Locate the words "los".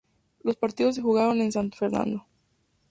0.41-0.55